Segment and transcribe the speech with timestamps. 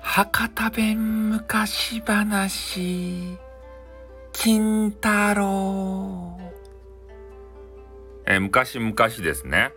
[0.00, 3.36] 博多弁昔話
[4.32, 6.38] 金太郎。
[8.24, 9.72] え、昔々ですね、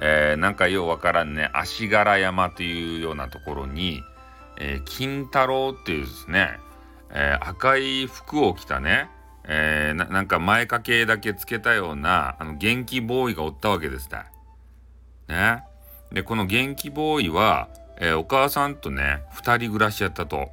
[0.00, 1.50] えー、なんかようわからんね。
[1.52, 4.02] 足柄山というようなところに、
[4.56, 6.58] えー、金太郎っていうですね、
[7.10, 9.10] えー、赤い服を着たね、
[9.44, 14.24] えー、なんか前掛けだけつけたようなあの元気ボーイがおったわけですね。
[15.28, 15.62] ね。
[16.12, 20.48] でこの元気ボーイは、えー、お母さんとね2人暮らしやったと。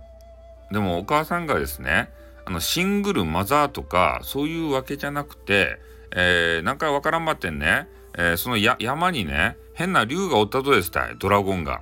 [0.71, 2.09] でもお母さんがですね
[2.45, 5.79] あのシングルマザーとかそういうわけじゃなくて、
[6.15, 11.81] えー、なんかわからんばってんね、えー、その山にね変な竜がおったとですたいドラゴンが。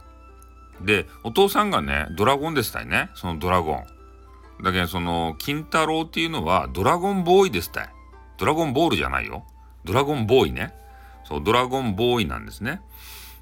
[0.81, 3.85] でお父さんがねドラゴンでしたいねそのドラゴン。
[4.63, 7.89] だけどその金太郎っていうのはドラゴンボーイですたい。
[8.37, 9.45] ドラゴンボールじゃないよ。
[9.85, 10.73] ドラゴンボーイね。
[11.31, 12.81] そうドラゴンボーイなんですね。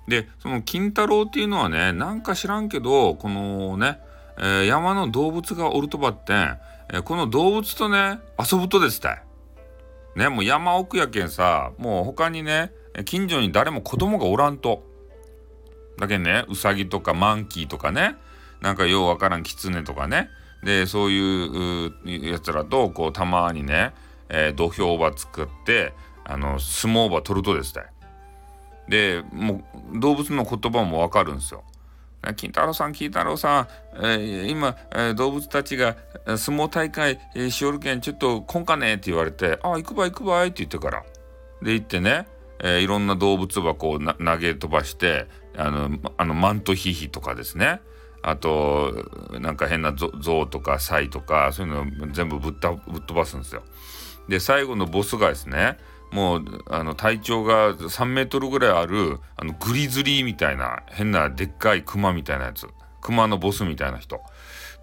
[0.08, 4.00] でその金太郎っていうのはねなんか知らんけどこのね、
[4.38, 6.34] えー、山の動物がおるとばって、
[6.94, 9.24] えー、この動物とね遊ぶとですたい。
[10.16, 12.72] ねもう山奥やけんさもう他にね
[13.06, 14.84] 近所に誰も子供がおらんと。
[15.98, 18.16] だけねウサギとかマンキーとかね
[18.62, 20.30] なんかようわからんキツネとかね
[20.64, 23.94] でそういうやつらとこうたまにね、
[24.30, 25.94] えー、土俵場作って
[26.30, 27.86] あの相撲場取るとですたい。
[28.88, 29.64] でも
[29.96, 31.64] う動物の言葉もわかるんですよ。
[32.36, 41.04] 金太郎さん金太郎さん、えー、今、えー、動物たちが相撲大会、えー、しおるけんちょっと来んかねって言われて「あ行くば行くばい」って言ってから
[41.62, 42.28] で行ってね、
[42.60, 47.80] えー、いろんな動物箱を投げ飛ばしてあのあのマントヒヒとかですね
[48.22, 53.64] あとなんか変な象とかサイとかそういうの全部ぶったぶっ飛ばすんですよ。
[54.28, 55.78] で最後のボスがですね
[56.12, 62.68] もうあの体長が3メートルぐらいあるあのグリズリーみたいな変なでっかいクマみたいなやつ。
[63.02, 64.22] クマのボスみたいな人。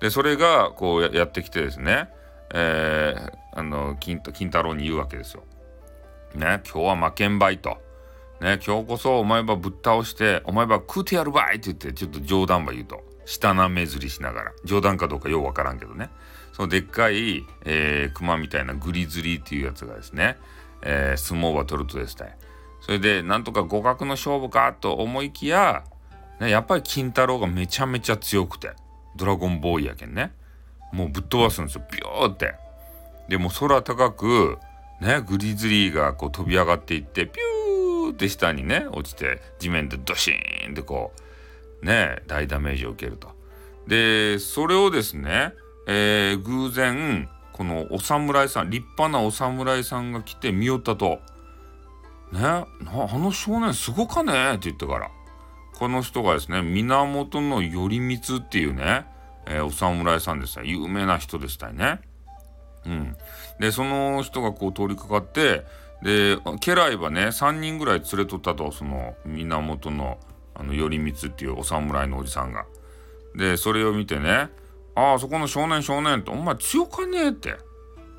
[0.01, 2.09] でそれがこうやってきてですね、
[2.55, 5.43] えー、あの金金太郎に言うわけですよ。
[6.35, 7.79] ね今日は負けんばいと。
[8.41, 13.03] ね今日こそお前ばぶっ倒してお前ば食うてやるばいって言ってちょっと冗談ば言うと。
[13.25, 14.53] 下なめずりしながら。
[14.65, 16.11] 冗談かどうかようわからんけどね。
[16.53, 20.39] そのでっかい、えー、クマみたいなグリズリーっていうやつがですね
[20.83, 22.37] えー、相撲は取るとですね。
[22.81, 25.85] それでなんとか互角の勝負かと思いきや、
[26.41, 28.71] ね、やっぱり金太郎がめちゃめちゃ強くて
[29.17, 30.33] ドラゴンボーイやけんね。
[30.93, 31.83] もうぶっ飛ばすんですよ。
[31.91, 32.55] ビューって。
[33.29, 34.59] でも空高く
[35.01, 41.13] ねグリズリーがこう飛び上がっていってピューって下にね落ちて地面でドシーンってこ
[41.83, 43.35] うね大ダメージを受けると。
[43.87, 45.55] でそれをですね、
[45.87, 51.21] えー、偶然このお侍さん立派なお侍さんが来て見よったと
[52.31, 55.11] 「ねあの少年すごかね」って言ってから
[55.79, 59.07] この人がですね源頼光っていうね、
[59.47, 62.01] えー、お侍さんでした有名な人でしたね。
[62.85, 63.17] うん、
[63.59, 65.65] でその人がこう通りかかって
[66.03, 70.19] で家来はね3人ぐらい連れとったとその源の
[70.55, 72.67] あの頼光っていうお侍のおじさんが。
[73.35, 74.51] でそれを見てね
[74.97, 77.57] ああそこの少年少年ってお前強かねえって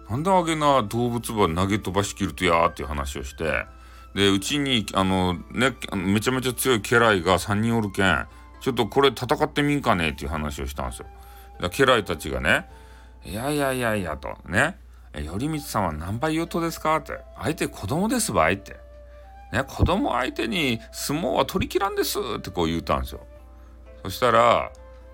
[0.10, 3.66] なんであげな動物ば投げ飛ばしきるとやーっていう話をして
[4.14, 8.28] でうちにあのねめちゃめちゃ強い家来が3人おるけん
[8.62, 11.08] ちょっとこれ戦ってみんかねえっていう話をしたんですよ。
[11.60, 12.70] 家来たちがね
[13.26, 14.78] 「いやいやいやいや」とね
[15.14, 18.86] 「頼光さんは何倍言うとですか?」って「相手子供ですばい」って。
[19.54, 23.22] ね、子供相手に相撲は取りきらんですってこう言うたんですよ。
[24.04, 24.72] そしたら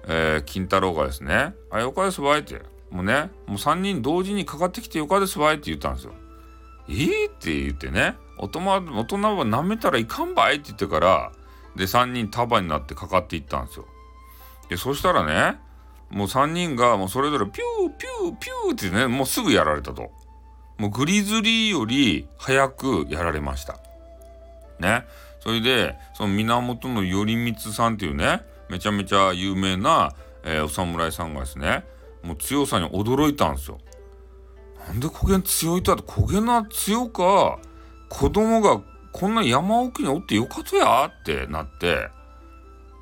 [0.08, 6.14] えー、金太郎がですね「あよかですわい」ってもうねもう3人同時にかかってきてよかですわいって言ったんですよ。
[6.88, 11.32] いいって言ってね大人大人は舐めたらいかんばいって言ってから
[11.76, 13.86] で3人束になってかかっていったんですよ。
[14.70, 15.60] でそしたらね
[16.10, 20.12] もう3人がもうそれぞれピューピューピューってねもうすぐやられたと。
[20.78, 23.78] もうグリズリーより早くやられました。
[24.80, 25.06] ね。
[25.40, 28.42] それでその源頼光さんっていうね
[28.74, 31.86] めちゃめちゃ有名な、えー、お侍さんがですね
[32.24, 33.78] もう強さに驚いたんですよ。
[34.88, 37.60] なんで焦げん強いと焦げな強か
[38.10, 38.82] 子供が
[39.12, 42.10] こんな山奥におってよかとやってなって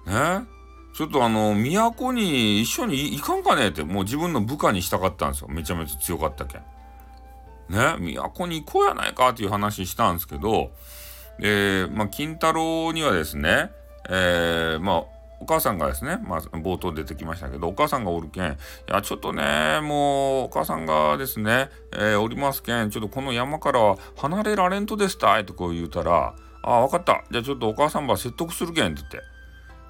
[0.05, 0.45] ね
[0.93, 6.61] ちょっとあの都に一緒に行かんかねってもう自分の部下にしたかったんですよめちゃめちゃ強かったけん。
[7.69, 10.71] ね都に行こうやないかっていう話したんですけど
[11.39, 13.71] えー、まあ金太郎にはですね
[14.09, 18.55] えー、まあお母さんがですね、まあ、冒頭出てきましたけど、お母さんがおるけん、い
[18.87, 29.21] や、ちょっとね、もう、お母さんがですね、えー、おりますけん、ちょっとこの山から離れられんとですたいとこう言うたら、ああ分かったじゃあちょっとお母さんば説得するけんって言って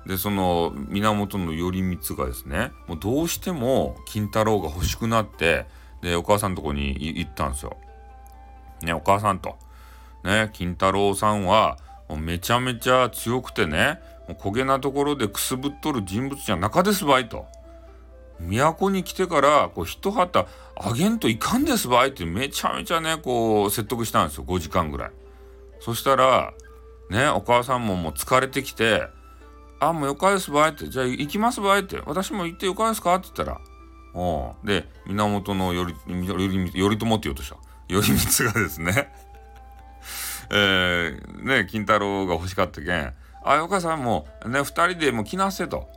[0.08, 5.66] でその源頼光がですねもうどうしても金太郎が欲しくなって
[6.02, 7.78] でお母さんのとこに行ったんですよ。
[8.82, 9.56] ねお母さんと。
[10.24, 11.78] ね金太郎さんは
[12.18, 14.02] めちゃめちゃ強くてね
[14.36, 17.46] 焦げなところでくすぶっとる人物じゃなかですばいと。
[18.50, 25.12] 都に来てからこう一旗あげんといかんですばいってめちゃめちゃねこう説得したんですよ5時間ぐらい。
[25.80, 26.54] そしたら
[27.10, 29.08] ねお母さんももう疲れてきて
[29.80, 33.62] 「あもうよかですばい」って「じゃあ行きますばい」って「私も行ってよかですか?」って言ったら
[34.14, 35.96] おで源の頼頼
[36.26, 37.58] 朝って言おうとした
[37.88, 39.14] 頼光がですね
[40.52, 45.88] えー、ね金太郎が欲しかったけん「あよかさんもね2人でもう来なせ」と。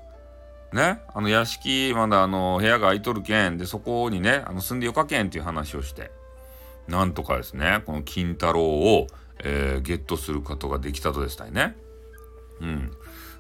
[0.73, 6.11] ね、あの屋敷まだあの部屋が空いとるけんでそこにねあの住んでよかけんっていう話をして
[6.89, 9.07] なんとかですねこの金太郎を、
[9.39, 11.77] えー、ゲットすることができたとですね。
[12.61, 12.91] うん、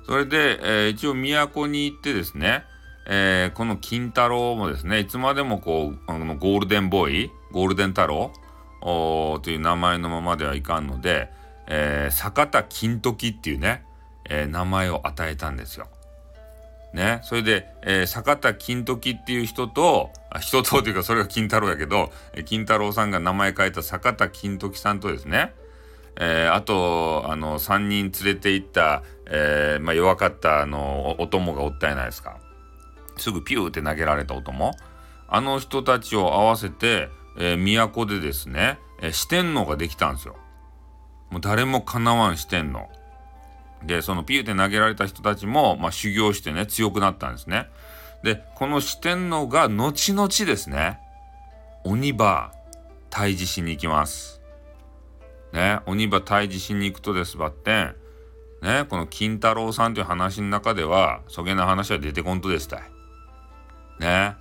[0.07, 2.67] それで、えー、一応都に行ってですね
[3.07, 8.33] えー、この金太郎もですね、いつまでもこう、あのゴールデンボーイ、ゴールデン太郎
[8.81, 11.31] という名前のままではいかんので、
[11.67, 13.85] えー、坂田金時っていうね、
[14.31, 15.89] えー、名前を与えたんですよ。
[16.93, 20.11] ね、それで、えー、坂田金時っていう人と、
[20.41, 25.53] 人とというかそれが金太郎やけどえ、金太郎さんが名前変えた坂田金時さんとですね、
[26.17, 32.39] えー、あと、あの、3人連れて行った、え、まあ、弱かったあのお供がおったやないですか。
[33.17, 34.75] すぐピューって投げられた音も
[35.29, 40.37] あの人たちを合わせて、え、都でですね、え、四天王ができたんですよ。
[41.31, 42.89] もう誰もかなわん四天王。
[43.87, 47.69] でそのピューって投げられた人たちも、まあ、修行してね強くなったんですね。
[48.23, 50.99] でこの四天王が後々ですね
[51.85, 52.53] 鬼場
[53.11, 54.41] 退治しに行きます。
[55.53, 57.95] ね鬼場退治しに行くとですばってん
[58.63, 62.95] ねこの金太郎さんという話の中ではそげな話は出てこんとですたい。
[64.01, 64.35] ね、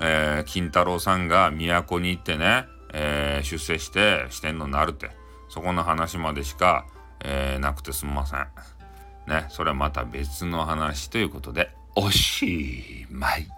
[0.00, 5.10] えー、金太郎さんが都に行ってね、えー、出世して四天王になるって、
[5.48, 6.86] そこの話までしか、
[7.24, 8.46] えー、なくてすみません。
[9.28, 13.57] ね、それはまた別の話ということで、おしまい。